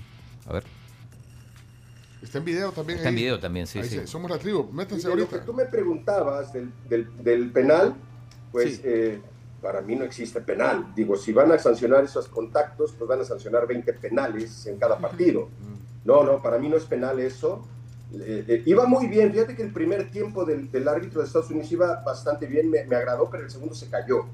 A 0.49 0.55
ver, 0.55 0.65
Está 2.27 2.39
en 2.39 2.45
video 2.45 2.73
también. 2.73 2.99
está 2.99 3.09
en 3.11 3.15
video 3.15 3.39
también, 3.39 3.67
sí, 3.69 3.79
Ahí 3.79 3.89
sí. 3.89 3.97
se- 4.01 4.07
Somos 4.09 4.29
la 4.31 4.39
tribu, 4.39 4.69
y 4.71 4.75
métanse 4.75 5.09
de 5.09 5.15
lo 5.15 5.23
ahorita. 5.23 5.39
que 5.41 5.47
tú 5.47 5.55
me 5.55 5.65
preguntabas 5.67 6.53
del, 6.53 6.73
del- 6.89 7.09
del 7.23 7.51
penal, 7.53 7.95
pues 8.51 8.77
Sí. 8.77 8.83
eh, 8.85 9.21
para 9.63 9.81
mí 9.81 9.95
no 9.95 10.05
existe 10.05 10.41
penal. 10.41 10.93
Digo, 10.97 11.17
si 11.17 11.33
van 11.33 11.53
a 11.53 11.59
sancionar 11.59 12.03
esos 12.05 12.27
contactos, 12.29 12.93
pues 12.99 13.09
van 13.09 13.21
a 13.21 13.25
sancionar 13.25 13.67
20 13.67 13.93
penales 13.93 14.67
en 14.67 14.77
cada 14.77 14.99
partido. 14.99 15.49
No, 16.05 16.25
no, 16.25 16.43
para 16.43 16.59
mí 16.59 16.69
no 16.69 16.77
es 16.77 16.85
penal 16.85 17.21
eso. 17.21 17.65
Eh, 18.15 18.45
eh, 18.49 18.63
iba 18.67 18.87
muy 18.87 19.07
bien, 19.07 19.33
fíjate 19.33 19.55
que 19.57 19.63
el 19.63 19.73
primer 19.73 20.11
tiempo 20.11 20.45
del, 20.45 20.71
del 20.71 20.87
árbitro 20.89 21.21
de 21.21 21.27
Estados 21.27 21.51
Unidos 21.51 21.71
iba 21.73 22.03
bastante 22.05 22.47
bien, 22.47 22.71
me, 22.71 22.85
me 22.85 22.97
agradó, 22.97 23.29
pero 23.31 23.45
el 23.45 23.51
segundo 23.51 23.75
se 23.75 23.89
cayó. 23.89 24.27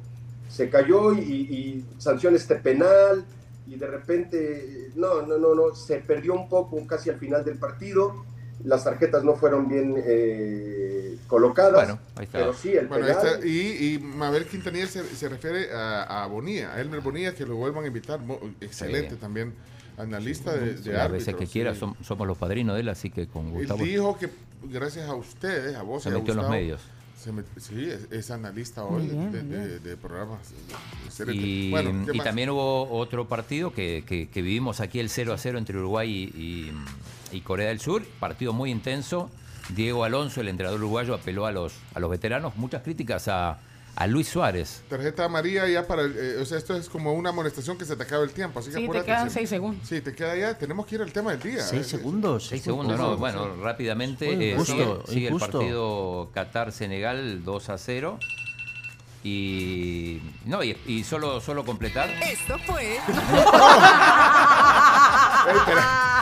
Se 0.48 0.68
cayó 0.68 1.12
y, 1.14 1.20
y 1.20 1.84
sanciona 1.98 2.36
este 2.36 2.56
penal 2.56 3.24
y 3.66 3.76
de 3.76 3.86
repente, 3.86 4.90
no, 4.96 5.22
no, 5.22 5.38
no, 5.38 5.54
no, 5.54 5.74
se 5.74 5.98
perdió 5.98 6.34
un 6.34 6.48
poco 6.48 6.84
casi 6.86 7.10
al 7.10 7.18
final 7.18 7.44
del 7.44 7.58
partido. 7.58 8.24
Las 8.64 8.84
tarjetas 8.84 9.24
no 9.24 9.34
fueron 9.34 9.68
bien 9.68 9.94
eh, 10.04 11.16
colocadas, 11.26 11.72
Bueno, 11.74 11.98
ahí 12.16 12.24
está. 12.26 12.38
pero 12.38 12.52
sí, 12.54 12.72
el 12.72 12.86
Bueno, 12.86 13.06
ahí 13.06 13.10
está. 13.12 13.44
Y, 13.46 13.94
y 13.94 13.98
Mabel 13.98 14.46
Quintanilla 14.46 14.86
se, 14.86 15.02
se 15.04 15.28
refiere 15.28 15.72
a, 15.72 16.22
a 16.22 16.26
Bonilla, 16.26 16.72
a 16.74 16.80
Elmer 16.80 17.00
Bonilla, 17.00 17.34
que 17.34 17.44
lo 17.44 17.56
vuelvan 17.56 17.84
a 17.84 17.86
invitar. 17.88 18.20
Excelente 18.60 19.14
Sí. 19.14 19.20
también, 19.20 19.52
analista 19.96 20.52
de, 20.54 20.74
de 20.74 20.92
Las 20.92 21.10
veces 21.10 21.34
que 21.34 21.46
sí. 21.46 21.52
quiera, 21.54 21.74
som- 21.74 21.96
somos 22.02 22.26
los 22.26 22.38
padrinos 22.38 22.74
de 22.76 22.82
él, 22.82 22.88
así 22.88 23.10
que 23.10 23.26
con 23.26 23.46
Él 23.46 23.52
Gustavo 23.52 23.82
dijo 23.84 24.16
que 24.19 24.28
gracias 24.64 25.08
a 25.08 25.14
ustedes, 25.14 25.74
a 25.74 25.82
vos 25.82 26.02
se 26.04 26.10
y 26.10 26.12
a 26.12 26.19
metió 26.19 26.32
en 26.32 26.36
los 26.36 26.46
Gustavo, 26.46 26.60
medios. 26.62 26.81
Se 27.22 27.60
sí, 27.60 27.84
es, 27.88 28.08
es 28.10 28.31
analista 28.31 28.84
hoy 28.84 29.06
bien, 29.06 29.31
de, 29.32 29.43
de- 29.44 29.79
de 29.79 29.96
programas. 29.96 30.41
Y, 31.32 31.70
bueno, 31.70 32.06
¿qué 32.10 32.17
y 32.17 32.20
también 32.20 32.50
hubo 32.50 32.91
otro 32.91 33.29
partido 33.29 33.72
que, 33.72 34.05
que- 34.06 34.29
que 34.29 34.43
vivimos 34.43 34.81
aquí, 34.81 34.98
el 35.00 35.08
0 35.08 35.32
a 35.32 35.38
0 35.38 35.58
entre 35.58 35.79
Uruguay 35.79 36.10
y, 36.34 36.41
y- 36.41 37.36
y 37.36 37.41
Corea 37.43 37.69
del 37.69 37.81
Sur. 37.81 38.02
Partido 38.20 38.52
muy 38.52 38.70
intenso. 38.70 39.31
Diego 39.70 40.05
Alonso, 40.05 40.41
el 40.41 40.48
entrenador 40.48 40.81
uruguayo, 40.81 41.14
apeló 41.14 41.46
a 41.46 41.52
los, 41.52 41.74
a 41.94 42.00
los 42.00 42.10
veteranos. 42.10 42.56
Muchas 42.56 42.82
críticas 42.82 43.29
a, 43.29 43.58
a 43.94 44.06
Luis 44.06 44.29
Suárez. 44.29 44.82
Tarjeta 44.89 45.25
amarilla 45.27 45.69
ya 45.69 45.87
para 45.87 46.03
el, 46.03 46.17
eh, 46.17 46.39
o 46.41 46.44
sea, 46.46 46.56
esto 46.58 46.75
es 46.77 46.89
como 46.89 47.13
una 47.13 47.29
amonestación 47.31 47.77
que 47.77 47.84
se 47.84 47.94
te 47.94 48.03
acaba 48.05 48.25
el 48.25 48.31
tiempo, 48.32 48.58
así 48.61 48.70
que 48.70 48.77
Sí, 48.79 48.89
te 48.89 49.03
quedan 49.05 49.29
sí. 49.29 49.34
seis 49.34 49.49
segundos. 49.51 49.87
Sí, 49.87 50.01
te 50.01 50.15
queda 50.15 50.34
ya, 50.37 50.56
tenemos 50.56 50.87
que 50.87 50.94
ir 50.94 51.03
al 51.03 51.13
tema 51.13 51.32
del 51.32 51.41
día. 51.41 51.63
Seis 51.63 51.82
Eh, 51.87 51.91
segundos. 51.91 52.46
Seis 52.46 52.63
segundos, 52.63 52.99
no, 52.99 53.17
bueno, 53.19 53.55
rápidamente 53.63 54.53
eh, 54.55 54.56
sigue, 54.65 54.87
sigue 55.06 55.29
el 55.29 55.37
partido 55.37 56.31
Qatar-Senegal 56.34 57.44
2 57.44 57.69
a 57.69 57.79
0. 57.79 58.19
Y 59.25 60.20
no, 60.46 60.65
y, 60.65 60.77
y 60.84 61.05
solo, 61.05 61.41
solo 61.41 61.65
completar. 61.65 62.11
Esto 62.11 62.58
fue 62.67 62.99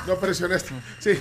no 0.06 0.16
presiones. 0.16 0.64
Sí, 0.98 1.12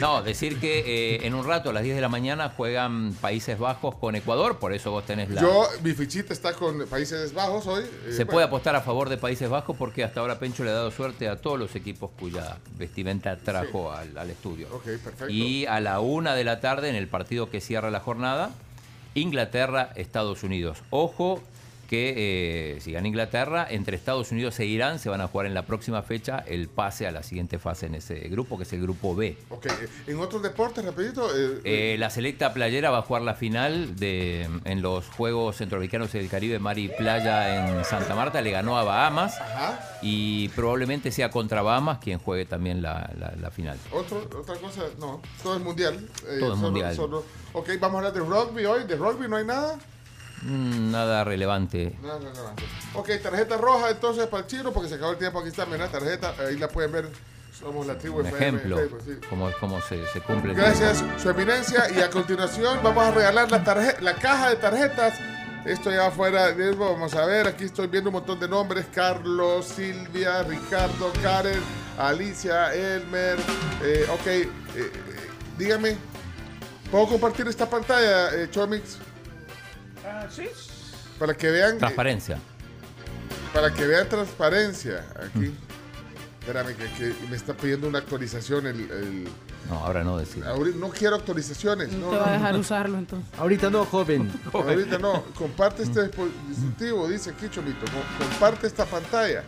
No, 0.00 0.22
decir 0.22 0.58
que 0.60 1.14
eh, 1.16 1.26
en 1.26 1.34
un 1.34 1.46
rato, 1.46 1.70
a 1.70 1.72
las 1.72 1.82
10 1.82 1.96
de 1.96 2.00
la 2.02 2.08
mañana, 2.08 2.52
juegan 2.56 3.12
Países 3.20 3.58
Bajos 3.58 3.94
con 3.96 4.14
Ecuador, 4.16 4.58
por 4.58 4.72
eso 4.72 4.90
vos 4.90 5.04
tenés 5.06 5.30
la... 5.30 5.40
yo, 5.40 5.66
mi 5.82 5.92
fichita 5.94 6.32
está 6.32 6.52
con 6.52 6.86
Países 6.86 7.32
Bajos 7.34 7.66
hoy. 7.66 7.84
eh, 7.84 7.88
Se 8.12 8.24
bueno, 8.24 8.30
puede 8.32 8.46
apostar 8.46 8.76
a 8.76 8.80
favor 8.80 9.08
de 9.08 9.16
Países 9.18 9.48
Bajos 9.48 9.76
porque 9.76 10.04
hasta 10.04 10.20
ahora 10.20 10.38
Pencho 10.38 10.64
le 10.64 10.70
ha 10.70 10.74
dado 10.74 10.90
suerte 10.90 11.28
a 11.28 11.36
todos 11.40 11.58
los 11.58 11.74
equipos 11.76 12.10
cuya 12.18 12.58
vestimenta 12.76 13.36
trajo 13.36 13.92
al, 13.92 14.16
al 14.16 14.30
estudio. 14.30 14.68
Ok, 14.72 14.84
perfecto. 14.84 15.28
Y 15.28 15.66
a 15.66 15.80
la 15.80 16.00
una 16.00 16.34
de 16.34 16.44
la 16.44 16.60
tarde, 16.60 16.88
en 16.88 16.96
el 16.96 17.08
partido 17.08 17.50
que 17.50 17.60
cierra 17.60 17.90
la 17.90 18.00
jornada, 18.00 18.50
Inglaterra, 19.14 19.90
Estados 19.96 20.42
Unidos. 20.42 20.78
Ojo, 20.90 21.42
que 21.88 22.74
eh, 22.76 22.80
si 22.82 22.92
gana 22.92 23.08
Inglaterra, 23.08 23.66
entre 23.68 23.96
Estados 23.96 24.30
Unidos 24.30 24.60
e 24.60 24.66
Irán 24.66 24.98
se 24.98 25.08
van 25.08 25.22
a 25.22 25.26
jugar 25.26 25.46
en 25.46 25.54
la 25.54 25.62
próxima 25.64 26.02
fecha 26.02 26.44
el 26.46 26.68
pase 26.68 27.06
a 27.06 27.10
la 27.12 27.22
siguiente 27.22 27.58
fase 27.58 27.86
en 27.86 27.94
ese 27.94 28.16
grupo, 28.28 28.58
que 28.58 28.64
es 28.64 28.72
el 28.74 28.82
grupo 28.82 29.16
B. 29.16 29.36
Ok, 29.48 29.66
eh, 29.66 29.88
en 30.06 30.20
otros 30.20 30.42
deportes, 30.42 30.84
rapidito. 30.84 31.28
eh, 31.34 31.60
Eh, 31.64 31.96
la 31.98 32.10
selecta 32.10 32.52
playera 32.52 32.90
va 32.90 32.98
a 32.98 33.02
jugar 33.02 33.22
la 33.22 33.34
final 33.34 33.96
de, 33.96 34.46
en 34.64 34.82
los 34.82 35.06
Juegos 35.08 35.56
Centroamericanos 35.56 36.14
y 36.14 36.18
del 36.18 36.28
Caribe 36.28 36.58
Mar 36.58 36.78
y 36.78 36.88
Playa 36.88 37.68
en 37.78 37.84
Santa 37.86 38.14
Marta. 38.14 38.42
Le 38.42 38.50
ganó 38.50 38.76
a 38.78 38.84
Bahamas 38.84 39.40
Ajá. 39.40 39.98
y 40.02 40.50
probablemente 40.50 41.10
sea 41.10 41.30
contra 41.30 41.62
Bahamas 41.62 41.98
quien 42.00 42.18
juegue 42.18 42.44
también 42.44 42.82
la, 42.82 43.10
la- 43.18 43.32
la 43.40 43.50
final. 43.50 43.78
Otro, 43.92 44.28
otra 44.38 44.56
cosa, 44.56 44.82
no, 45.00 45.22
todo 45.42 45.56
es 45.56 45.62
mundial. 45.62 46.06
eh, 46.28 46.36
Todo 46.38 46.52
es 46.52 46.58
mundial. 46.58 46.94
solo- 46.94 47.24
ok, 47.54 47.70
vamos 47.80 47.94
a 48.04 48.08
hablar 48.08 48.12
de 48.12 48.20
rugby 48.20 48.66
hoy. 48.66 48.84
¿De 48.84 48.94
rugby 48.94 49.26
no 49.26 49.36
hay 49.36 49.46
nada? 49.46 49.78
Mm, 50.42 50.90
nada 50.92 51.24
relevante. 51.24 51.96
No, 52.02 52.18
no. 52.18 52.30
Ok, 52.94 53.10
tarjeta 53.22 53.56
roja 53.56 53.90
entonces 53.90 54.26
para 54.26 54.42
el 54.42 54.46
chino 54.48 54.72
porque 54.72 54.88
se 54.88 54.94
acabó 54.96 55.12
el 55.12 55.18
tiempo. 55.18 55.40
Aquí 55.40 55.48
está, 55.48 55.66
mira, 55.66 55.88
tarjeta, 55.88 56.34
ahí 56.38 56.56
la 56.58 56.68
pueden 56.68 56.92
ver. 56.92 57.08
Somos 57.58 57.86
la 57.88 57.98
tribu 57.98 58.20
Un 58.20 58.26
FM 58.26 58.38
ejemplo, 58.58 58.76
Facebook, 58.76 59.02
sí. 59.04 59.12
cómo, 59.28 59.50
cómo 59.58 59.80
se, 59.82 60.06
se 60.12 60.20
cumple. 60.20 60.54
Gracias, 60.54 61.02
su 61.20 61.28
eminencia. 61.30 61.90
Y 61.90 62.00
a 62.00 62.08
continuación 62.08 62.78
vamos 62.84 63.04
a 63.04 63.10
regalar 63.10 63.50
la, 63.50 63.64
tarje- 63.64 63.98
la 64.00 64.14
caja 64.14 64.50
de 64.50 64.56
tarjetas. 64.56 65.14
Esto 65.64 65.90
ya 65.90 66.06
afuera, 66.06 66.54
vamos 66.78 67.14
a 67.14 67.26
ver, 67.26 67.48
aquí 67.48 67.64
estoy 67.64 67.88
viendo 67.88 68.10
un 68.10 68.14
montón 68.14 68.38
de 68.38 68.48
nombres. 68.48 68.86
Carlos, 68.94 69.66
Silvia, 69.66 70.44
Ricardo, 70.44 71.12
Karen, 71.20 71.60
Alicia, 71.98 72.72
Elmer. 72.72 73.38
Eh, 73.82 74.06
ok, 74.08 74.26
eh, 74.26 74.48
eh, 74.76 74.90
dígame, 75.58 75.96
¿puedo 76.92 77.08
compartir 77.08 77.48
esta 77.48 77.68
pantalla, 77.68 78.34
eh, 78.36 78.48
Chomix? 78.52 78.98
Sí. 80.30 80.48
Para 81.18 81.34
que 81.34 81.50
vean... 81.50 81.78
Transparencia. 81.78 82.38
para 83.52 83.72
que 83.72 83.86
vean 83.86 84.08
transparencia 84.08 85.04
aquí. 85.16 85.52
Espérame, 86.40 86.74
que, 86.76 86.84
que 86.92 87.14
me 87.28 87.36
está 87.36 87.54
pidiendo 87.54 87.88
una 87.88 87.98
actualización 87.98 88.66
el... 88.66 88.80
el- 88.90 89.28
No, 89.68 89.84
ahora 89.84 90.02
no 90.04 90.16
decir. 90.16 90.42
ahorita- 90.44 90.78
no 90.78 90.88
quiero 90.90 91.16
actualizaciones. 91.16 91.92
No 91.92 92.06
No, 92.06 92.10
te 92.12 92.16
va 92.16 92.24
a 92.24 92.26
no. 92.28 92.32
dejar 92.34 92.56
usarlo 92.56 92.96
entonces. 92.98 93.28
Ahorita 93.38 93.68
no, 93.68 93.84
joven. 93.84 94.32
Ahorita 94.52 94.98
no, 94.98 95.24
comparte 95.34 95.82
este 95.82 96.10
dispo- 96.10 96.30
dispositivo, 96.48 97.06
dice 97.08 97.30
aquí 97.30 97.48
Chomito, 97.50 97.84
co- 97.86 98.24
comparte 98.24 98.66
esta 98.66 98.86
pantalla. 98.86 99.42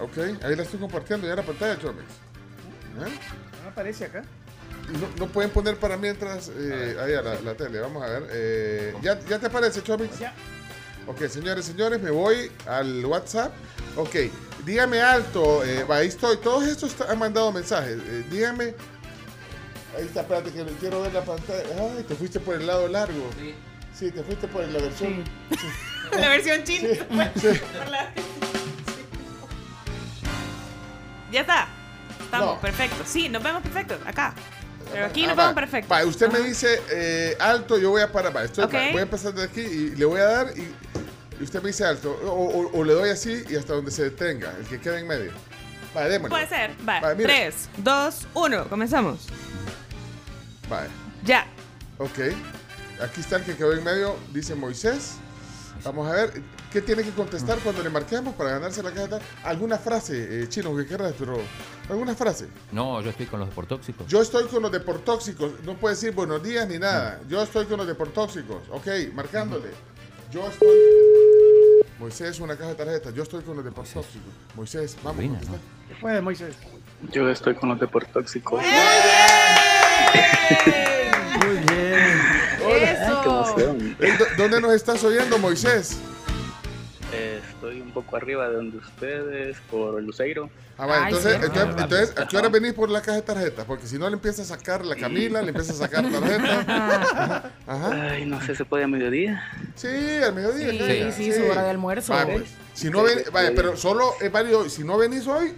Ok, 0.00 0.18
ahí 0.42 0.56
la 0.56 0.62
estoy 0.64 0.80
compartiendo 0.80 1.28
ya 1.28 1.36
la 1.36 1.42
pantalla, 1.42 1.78
Chomix. 1.78 2.02
¿Eh? 2.04 3.18
No 3.62 3.68
aparece 3.70 4.06
acá. 4.06 4.24
No, 5.00 5.08
no 5.18 5.32
pueden 5.32 5.50
poner 5.50 5.76
para 5.76 5.96
mientras 5.96 6.50
eh, 6.56 6.96
ahí 7.00 7.14
a 7.14 7.22
la, 7.22 7.40
la 7.40 7.54
tele, 7.54 7.80
vamos 7.80 8.02
a 8.02 8.06
ver. 8.08 8.28
eh, 8.30 8.94
¿ya, 9.02 9.18
¿Ya 9.28 9.38
te 9.38 9.46
aparece, 9.46 9.82
Chomix? 9.82 10.18
Ya. 10.18 10.34
Ok, 11.06 11.26
señores, 11.28 11.64
señores, 11.64 12.00
me 12.00 12.10
voy 12.10 12.50
al 12.66 13.04
WhatsApp. 13.06 13.52
Ok, 13.96 14.14
dígame 14.64 15.00
alto, 15.00 15.64
eh, 15.64 15.84
ahí 15.88 16.08
estoy. 16.08 16.36
Todos 16.38 16.64
estos 16.68 17.00
han 17.00 17.18
mandado 17.18 17.50
mensajes. 17.52 17.96
eh, 18.06 18.24
dígame. 18.30 18.74
Ahí 19.96 20.04
está, 20.06 20.20
espérate 20.22 20.50
que 20.50 20.64
quiero 20.80 21.02
ver 21.02 21.12
la 21.12 21.22
pantalla. 21.24 21.62
Ay, 21.96 22.04
te 22.04 22.14
fuiste 22.14 22.38
por 22.40 22.54
el 22.54 22.66
lado 22.66 22.86
largo. 22.88 23.28
Sí, 23.98 24.10
te 24.10 24.22
fuiste 24.22 24.46
por 24.48 24.66
la 24.68 24.78
versión. 24.80 25.24
La 26.12 26.28
versión 26.28 26.62
china. 26.64 26.88
Sí. 27.40 27.48
Ya 31.30 31.40
está. 31.40 31.66
Estamos 32.20 32.54
No. 32.56 32.60
perfectos. 32.60 33.08
Sí, 33.08 33.28
nos 33.30 33.42
vemos 33.42 33.62
perfectos. 33.62 33.98
Acá. 34.06 34.34
Pero 34.92 35.06
aquí 35.06 35.24
Ah, 35.24 35.28
nos 35.28 35.38
va. 35.38 35.42
vemos 35.42 35.54
perfectos. 35.54 35.90
Va, 35.96 36.04
usted 36.04 36.28
me 36.28 36.38
Ajá. 36.38 36.46
dice 36.46 36.80
eh, 36.90 37.36
alto, 37.40 37.78
yo 37.78 37.90
voy 37.90 38.02
a 38.02 38.10
parar. 38.12 38.34
Va, 38.36 38.44
estoy, 38.44 38.64
Ok. 38.64 38.74
va, 38.74 38.88
voy 38.90 38.98
a 38.98 39.02
empezar 39.02 39.32
de 39.34 39.42
aquí 39.44 39.60
y 39.60 39.90
le 39.96 40.04
voy 40.04 40.20
a 40.20 40.24
dar 40.24 40.46
y, 40.56 40.60
y 41.40 41.42
usted 41.44 41.62
me 41.62 41.68
dice 41.68 41.84
alto. 41.84 42.10
O, 42.24 42.28
o- 42.30 42.78
o 42.78 42.84
le 42.84 42.92
doy 42.92 43.10
así 43.10 43.42
y 43.48 43.56
hasta 43.56 43.72
donde 43.74 43.90
se 43.90 44.04
detenga, 44.04 44.52
el 44.58 44.66
que 44.66 44.80
quede 44.80 45.00
en 45.00 45.06
medio. 45.08 45.32
Va, 45.96 46.08
démosle. 46.08 46.30
Puede 46.30 46.48
ser. 46.48 46.70
Va. 46.88 47.00
Va. 47.00 47.14
3, 47.16 47.54
2, 47.78 48.26
1. 48.34 48.68
Comenzamos. 48.68 49.26
Va, 50.72 50.86
Ya. 51.24 51.46
ok. 51.98 52.18
Aquí 53.02 53.20
está 53.20 53.36
el 53.36 53.42
que 53.44 53.56
quedó 53.56 53.72
en 53.72 53.82
medio, 53.82 54.16
dice 54.32 54.54
Moisés. 54.54 55.14
Vamos 55.84 56.08
a 56.08 56.12
ver, 56.14 56.40
¿qué 56.72 56.80
tiene 56.80 57.02
que 57.02 57.10
contestar 57.10 57.58
cuando 57.58 57.82
le 57.82 57.90
marquemos 57.90 58.34
para 58.34 58.50
ganarse 58.50 58.82
la 58.82 58.90
caja? 58.90 59.02
de 59.02 59.08
tal? 59.08 59.22
¿Alguna 59.44 59.78
frase, 59.78 60.42
eh, 60.42 60.48
chino, 60.48 60.74
que 60.76 60.86
querrás, 60.86 61.12
pero 61.18 61.38
alguna 61.88 62.14
frase? 62.14 62.48
No, 62.72 63.00
yo 63.02 63.10
estoy 63.10 63.26
con 63.26 63.40
los 63.40 63.48
deportóxicos. 63.50 64.06
Yo 64.06 64.22
estoy 64.22 64.44
con 64.48 64.62
los 64.62 64.72
deportóxicos. 64.72 65.52
No 65.64 65.74
puede 65.76 65.94
decir 65.94 66.12
buenos 66.12 66.42
días 66.42 66.66
ni 66.68 66.78
nada. 66.78 67.20
Yo 67.28 67.42
estoy 67.42 67.66
con 67.66 67.76
los 67.78 67.86
deportóxicos. 67.86 68.62
Ok, 68.70 68.86
marcándole. 69.14 69.68
Yo 70.30 70.46
estoy. 70.48 70.68
Moisés, 71.98 72.40
una 72.40 72.56
caja 72.56 72.70
de 72.70 72.74
tarjetas. 72.76 73.14
Yo 73.14 73.22
estoy 73.22 73.42
con 73.42 73.54
los 73.56 73.64
deportóxicos. 73.64 74.12
Moisés, 74.56 74.96
vamos. 75.02 75.22
Contesta. 75.24 75.52
¿Qué 75.88 75.94
puede, 76.00 76.20
Moisés? 76.20 76.54
Yo 77.12 77.28
estoy 77.28 77.54
con 77.54 77.68
los 77.68 77.78
deportóxicos. 77.80 78.62
Muy 81.44 81.56
bien. 81.56 82.20
¡Qué 82.58 82.92
Eso. 82.92 83.22
emoción! 83.24 83.96
Ey, 84.00 84.12
¿dó- 84.16 84.26
¿Dónde 84.38 84.60
nos 84.60 84.72
estás 84.72 85.02
oyendo, 85.04 85.38
Moisés? 85.38 85.96
Estoy 87.12 87.80
un 87.80 87.90
poco 87.92 88.16
arriba 88.16 88.48
de 88.48 88.56
donde 88.56 88.76
ustedes, 88.78 89.56
por 89.70 90.02
Luceiro. 90.02 90.48
Ah, 90.78 90.86
vale, 90.86 91.02
Ay, 91.04 91.14
entonces, 91.14 91.32
sí. 91.38 91.40
entonces, 91.46 91.76
entonces, 91.82 92.18
¿a 92.18 92.26
qué 92.26 92.36
hora 92.38 92.48
venís 92.48 92.72
por 92.72 92.88
la 92.88 93.00
caja 93.02 93.16
de 93.16 93.22
tarjetas? 93.22 93.64
Porque 93.66 93.86
si 93.86 93.98
no 93.98 94.08
le 94.08 94.14
empieza 94.14 94.42
a 94.42 94.44
sacar 94.46 94.84
la 94.86 94.96
Camila, 94.96 95.42
le 95.42 95.48
empieza 95.50 95.72
a 95.72 95.76
sacar 95.76 96.10
tarjeta. 96.10 97.50
Ajá. 97.66 98.10
Ay, 98.12 98.24
no 98.26 98.40
sé, 98.44 98.56
¿se 98.56 98.64
puede 98.64 98.84
a 98.84 98.88
mediodía? 98.88 99.42
Sí, 99.74 99.88
al 99.88 100.34
mediodía. 100.34 100.70
Sí, 100.70 100.78
caiga, 100.78 101.12
sí, 101.12 101.32
su 101.32 101.44
hora 101.44 101.62
de 101.64 101.70
almuerzo. 101.70 102.12
Vaya, 102.14 102.32
pues. 102.34 102.44
Si 102.74 102.88
no 102.88 103.02
ven, 103.02 103.22
vaya, 103.32 103.52
pero 103.54 103.76
solo 103.76 104.14
es 104.20 104.32
válido. 104.32 104.68
Si 104.70 104.82
no 104.82 104.96
venís 104.96 105.26
hoy, 105.26 105.52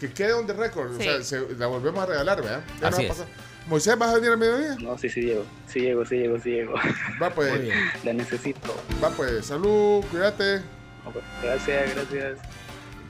que 0.00 0.10
quede 0.12 0.32
on 0.32 0.46
the 0.46 0.54
record. 0.54 0.92
Sí. 0.98 1.06
O 1.08 1.22
sea, 1.22 1.22
se- 1.22 1.54
la 1.56 1.66
volvemos 1.66 2.02
a 2.02 2.06
regalar, 2.06 2.40
¿verdad? 2.42 2.62
Ya 2.80 2.90
no 2.90 2.96
Así 2.96 3.06
va 3.06 3.12
a 3.12 3.16
es. 3.16 3.22
Moisés, 3.66 3.96
¿vas 3.96 4.10
a 4.10 4.14
venir 4.14 4.30
al 4.30 4.38
mediodía? 4.38 4.76
No, 4.80 4.98
sí, 4.98 5.08
sí 5.08 5.22
llego. 5.22 5.44
Sí 5.66 5.80
llego, 5.80 6.04
sí 6.04 6.16
llego, 6.16 6.38
sí 6.40 6.50
llego. 6.50 6.74
Va 7.22 7.30
pues, 7.30 7.52
Muy 7.52 7.60
bien. 7.66 7.78
La 8.04 8.12
necesito. 8.12 8.74
va 9.02 9.10
pues. 9.10 9.46
Salud, 9.46 10.04
cuídate. 10.10 10.60
No, 11.04 11.12
pues, 11.12 11.24
Gracias, 11.42 11.94
gracias. 11.94 12.38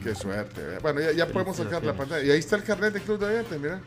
Qué 0.02 0.14
suerte. 0.14 0.60
¿verdad? 0.60 0.80
Bueno, 0.82 1.00
ya, 1.00 1.12
ya 1.12 1.26
podemos 1.26 1.56
sacar 1.56 1.84
la 1.84 1.94
pantalla. 1.94 2.24
Y 2.24 2.30
ahí 2.30 2.38
está 2.38 2.56
el 2.56 2.64
carnet 2.64 2.92
del 2.92 3.02
Club 3.02 3.18
de 3.20 3.26
Oyentes, 3.26 3.60
mira. 3.60 3.80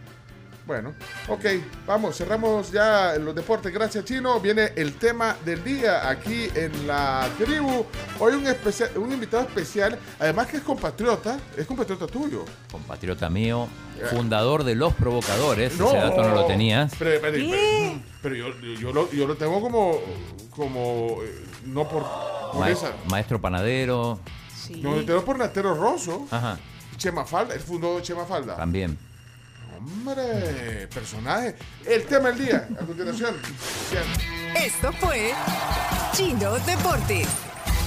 Bueno, 0.66 0.94
ok, 1.28 1.46
vamos, 1.86 2.18
cerramos 2.18 2.72
ya 2.72 3.16
los 3.20 3.36
deportes. 3.36 3.72
Gracias, 3.72 4.04
Chino. 4.04 4.40
Viene 4.40 4.72
el 4.76 4.96
tema 4.96 5.36
del 5.46 5.64
día 5.64 6.10
aquí 6.10 6.50
en 6.56 6.88
la 6.88 7.30
tribu. 7.38 7.86
Hoy 8.20 8.34
un, 8.34 8.48
especial, 8.48 8.90
un 8.98 9.12
invitado 9.14 9.44
especial, 9.44 10.00
además 10.20 10.48
que 10.48 10.58
es 10.58 10.64
compatriota, 10.64 11.38
es 11.56 11.68
compatriota 11.68 12.08
tuyo. 12.08 12.46
Compatriota 12.72 13.30
mío, 13.30 13.68
fundador 14.10 14.64
de 14.64 14.74
Los 14.74 14.96
Provocadores. 14.96 15.78
No. 15.78 15.88
Ese 15.90 15.98
dato 15.98 16.24
no 16.24 16.34
lo 16.34 16.46
tenías. 16.46 16.94
Pero, 16.98 17.22
pero- 17.22 17.38
pero- 17.52 18.02
pero 18.24 18.36
yo, 18.80 18.92
lo, 18.92 19.12
yo 19.12 19.28
lo 19.28 19.36
tengo 19.38 19.62
como, 19.62 20.00
como 20.50 21.18
eh, 21.22 21.46
no 21.66 21.88
por, 21.88 22.04
por 22.52 22.60
Ma- 22.62 22.72
esa. 22.72 22.92
maestro 23.08 23.40
panadero. 23.40 24.20
Sí. 24.56 24.82
No, 24.82 24.96
lo 24.96 25.06
tengo 25.06 25.24
por 25.24 25.38
Natero 25.38 25.76
Rosso. 25.76 26.26
Ajá, 26.32 26.58
Chema 26.98 27.24
Falda, 27.24 27.54
él 27.54 27.60
fundó 27.60 28.00
Chema 28.00 28.26
Falda. 28.26 28.56
también. 28.56 28.98
Hombre, 29.86 30.88
personaje. 30.88 31.56
El 31.86 32.06
tema 32.06 32.30
del 32.32 32.44
día, 32.44 32.68
a 32.80 32.86
continuación. 32.86 33.36
Esto 34.56 34.92
fue 34.94 35.32
Chino 36.14 36.54
Deportes. 36.66 37.28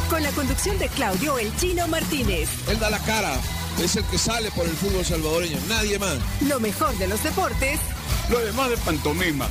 Con 0.08 0.22
la 0.22 0.30
conducción 0.30 0.78
de 0.78 0.88
Claudio 0.90 1.38
El 1.38 1.54
Chino 1.56 1.88
Martínez. 1.88 2.48
Él 2.68 2.78
da 2.78 2.88
la 2.88 3.00
cara, 3.00 3.34
es 3.82 3.96
el 3.96 4.04
que 4.04 4.16
sale 4.16 4.50
por 4.52 4.64
el 4.64 4.72
fútbol 4.72 5.04
salvadoreño, 5.04 5.58
nadie 5.68 5.98
más. 5.98 6.18
Lo 6.42 6.60
mejor 6.60 6.96
de 6.98 7.08
los 7.08 7.22
deportes 7.22 7.80
Lo 8.30 8.38
demás 8.38 8.70
de 8.70 8.76
pantomima. 8.78 9.48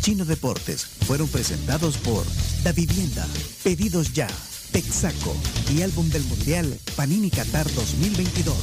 Chino 0.00 0.24
Deportes 0.24 0.86
fueron 1.06 1.28
presentados 1.28 1.98
por 1.98 2.24
Da 2.62 2.72
Vivienda, 2.72 3.26
Pedidos 3.62 4.14
Ya, 4.14 4.28
Texaco 4.72 5.36
y 5.74 5.82
Álbum 5.82 6.08
del 6.08 6.24
Mundial 6.24 6.78
Panini 6.96 7.30
Qatar 7.30 7.70
2022. 7.74 8.56